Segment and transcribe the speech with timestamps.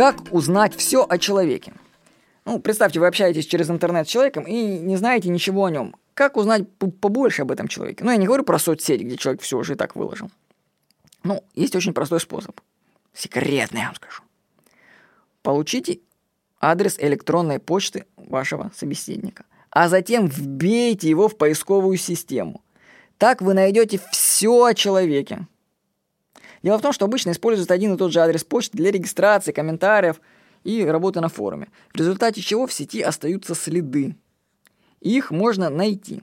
[0.00, 1.74] Как узнать все о человеке?
[2.46, 5.94] Ну, представьте, вы общаетесь через интернет с человеком и не знаете ничего о нем.
[6.14, 6.62] Как узнать
[7.02, 8.02] побольше об этом человеке?
[8.02, 10.30] Ну, я не говорю про соцсети, где человек все уже и так выложил.
[11.22, 12.58] Ну, есть очень простой способ.
[13.12, 14.22] Секретный, я вам скажу.
[15.42, 16.00] Получите
[16.62, 22.62] адрес электронной почты вашего собеседника, а затем вбейте его в поисковую систему.
[23.18, 25.46] Так вы найдете все о человеке.
[26.62, 30.20] Дело в том, что обычно используют один и тот же адрес почты для регистрации, комментариев
[30.62, 34.16] и работы на форуме, в результате чего в сети остаются следы.
[35.00, 36.22] Их можно найти.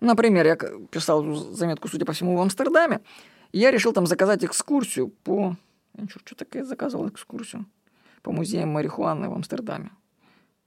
[0.00, 3.00] Например, я писал заметку, судя по всему, в Амстердаме,
[3.52, 5.56] и я решил там заказать экскурсию по...
[6.08, 7.66] Что, что такое заказывал экскурсию?
[8.22, 9.90] По музеям марихуаны в Амстердаме.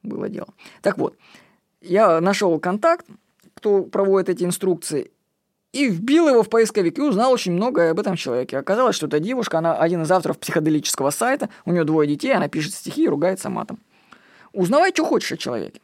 [0.03, 0.47] Было дело.
[0.81, 1.17] Так вот,
[1.81, 3.05] я нашел контакт,
[3.53, 5.11] кто проводит эти инструкции,
[5.73, 8.57] и вбил его в поисковик и узнал очень много об этом человеке.
[8.57, 12.47] Оказалось, что эта девушка, она один из авторов психоделического сайта, у нее двое детей, она
[12.47, 13.79] пишет стихи и ругается матом.
[14.53, 15.81] Узнавай, что хочешь о человеке.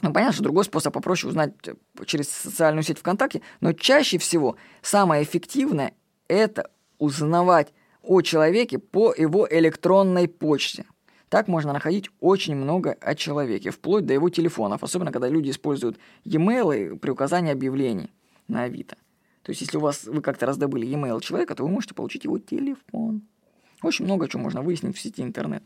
[0.00, 1.74] Ну, понятно, что другой способ попроще узнать э,
[2.06, 5.92] через социальную сеть ВКонтакте, но чаще всего самое эффективное–
[6.28, 7.72] это узнавать
[8.02, 10.86] о человеке по его электронной почте.
[11.28, 15.98] Так можно находить очень много о человеке, вплоть до его телефонов, особенно когда люди используют
[16.24, 18.10] e-mail при указании объявлений
[18.52, 18.96] на Авито.
[19.42, 22.38] То есть, если у вас вы как-то раздобыли e-mail человека, то вы можете получить его
[22.38, 23.22] телефон.
[23.82, 25.64] Очень много чего можно выяснить в сети интернет.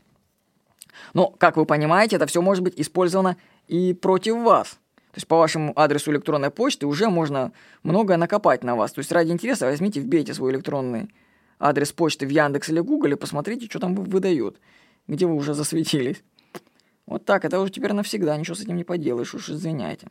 [1.13, 3.37] Но, как вы понимаете, это все может быть использовано
[3.69, 4.79] и против вас.
[5.13, 8.93] То есть по вашему адресу электронной почты уже можно многое накопать на вас.
[8.93, 11.11] То есть ради интереса возьмите, вбейте свой электронный
[11.59, 14.61] адрес почты в Яндекс или Google и посмотрите, что там выдает,
[15.07, 16.23] где вы уже засветились.
[17.07, 20.09] Вот так, это уже теперь навсегда, ничего с этим не поделаешь, уж извиняйте.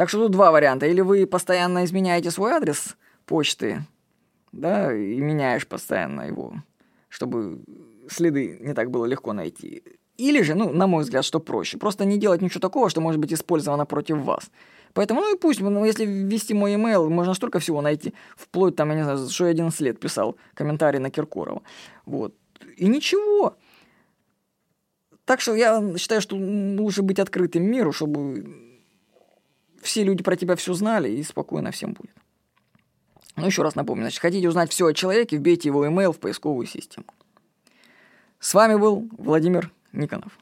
[0.00, 0.86] Так что тут два варианта.
[0.86, 3.82] Или вы постоянно изменяете свой адрес почты,
[4.50, 6.54] да, и меняешь постоянно его,
[7.10, 7.60] чтобы
[8.08, 9.82] следы не так было легко найти.
[10.16, 13.20] Или же, ну, на мой взгляд, что проще, просто не делать ничего такого, что может
[13.20, 14.50] быть использовано против вас.
[14.94, 18.88] Поэтому, ну и пусть, ну, если ввести мой email, можно столько всего найти, вплоть там,
[18.88, 21.60] я не знаю, что я 11 лет писал комментарий на Киркорова.
[22.06, 22.34] Вот.
[22.78, 23.58] И ничего.
[25.26, 28.69] Так что я считаю, что лучше быть открытым миру, чтобы
[29.82, 32.14] все люди про тебя все знали, и спокойно всем будет.
[33.36, 36.66] Ну, еще раз напомню, значит, хотите узнать все о человеке, вбейте его email в поисковую
[36.66, 37.06] систему.
[38.38, 40.38] С вами был Владимир Никонов.